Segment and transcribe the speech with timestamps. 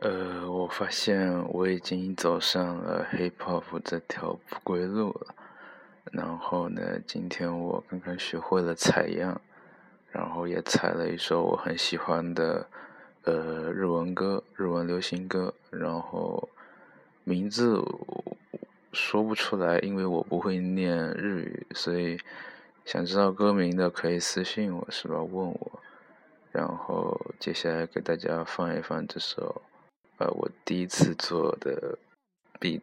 [0.00, 5.34] 呃，我发现我已经走上了 hip hop 这条不归路了。
[6.12, 9.40] 然后呢，今天我刚刚学会了采样，
[10.12, 12.64] 然后也采了一首我很喜欢的
[13.24, 15.52] 呃日文歌，日文流行歌。
[15.68, 16.48] 然后
[17.24, 17.82] 名字
[18.92, 22.16] 说不出来，因为我不会念日语，所以
[22.84, 25.16] 想知道歌名的可以私信我，是吧？
[25.20, 25.80] 问我。
[26.52, 29.60] 然后接下来给大家放一放这首。
[30.18, 31.96] 呃，我第一次做的
[32.60, 32.82] beat。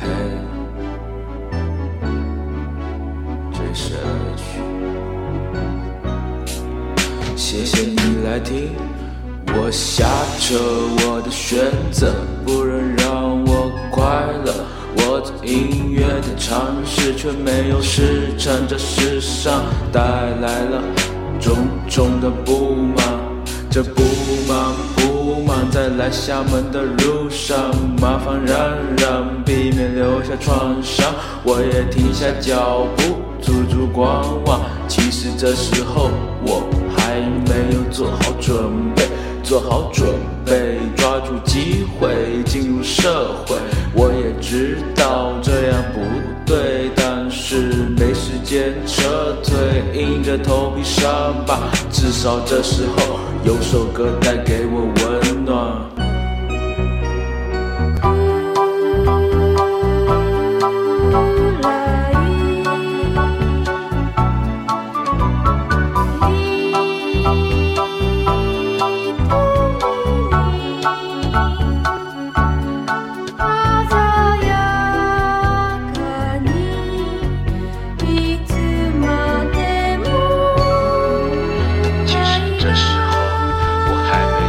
[0.00, 0.06] 嘿，
[7.36, 8.74] 谢谢你来听，
[9.48, 10.06] 我下
[10.38, 10.56] 车，
[11.06, 12.14] 我的选择
[12.46, 12.83] 不认
[16.36, 20.82] 尝试，却没有实成，这世上带来了
[21.40, 21.56] 重
[21.88, 23.04] 重的不满。
[23.70, 24.02] 这不
[24.46, 28.56] 忙不忙，在来厦门的路上，麻烦让
[28.98, 31.12] 让，避免留下创伤。
[31.42, 34.06] 我也停下脚步，驻足观
[34.46, 34.60] 望。
[34.86, 36.10] 其实这时候
[36.46, 36.62] 我
[36.96, 38.56] 还没有做好准
[38.94, 39.08] 备，
[39.42, 40.08] 做好准
[40.46, 43.56] 备，抓住机会进入社会。
[43.92, 46.00] 我也知道这样不，
[48.54, 51.72] 没时间撤退，硬着头皮上吧。
[51.90, 54.86] 至少这时候有首歌带给我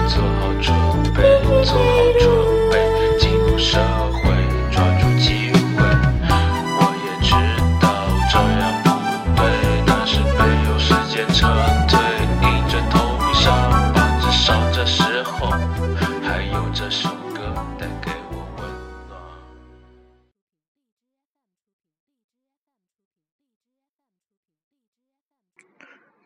[0.08, 0.95] 做好准备。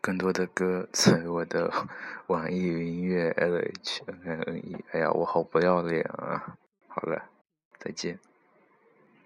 [0.00, 1.70] 更多的歌 词我的
[2.26, 4.84] 网易云音乐 L H N N E。
[4.92, 6.56] 哎呀，我好不要脸啊！
[6.88, 7.24] 好了，
[7.78, 8.18] 再见。